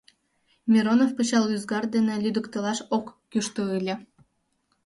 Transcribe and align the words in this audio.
Миронов 0.71 1.11
пычал 1.17 1.45
ӱзгар 1.55 1.83
дене 1.95 2.13
лӱдыктылаш 2.23 2.79
ок 2.97 3.05
кӱштӧ 3.31 3.61
ыле. 3.79 3.95